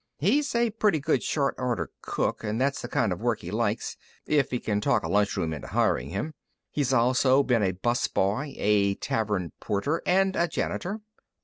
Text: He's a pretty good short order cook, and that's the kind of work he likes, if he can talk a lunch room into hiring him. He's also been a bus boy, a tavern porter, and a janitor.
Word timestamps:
He's 0.17 0.55
a 0.55 0.71
pretty 0.71 0.99
good 0.99 1.21
short 1.21 1.53
order 1.59 1.91
cook, 2.01 2.43
and 2.43 2.59
that's 2.59 2.81
the 2.81 2.87
kind 2.87 3.13
of 3.13 3.21
work 3.21 3.41
he 3.41 3.51
likes, 3.51 3.97
if 4.25 4.49
he 4.49 4.59
can 4.59 4.81
talk 4.81 5.03
a 5.03 5.07
lunch 5.07 5.37
room 5.37 5.53
into 5.53 5.67
hiring 5.67 6.09
him. 6.09 6.33
He's 6.71 6.91
also 6.91 7.43
been 7.43 7.61
a 7.61 7.73
bus 7.73 8.07
boy, 8.07 8.55
a 8.57 8.95
tavern 8.95 9.51
porter, 9.59 10.01
and 10.07 10.35
a 10.35 10.47
janitor. 10.47 11.01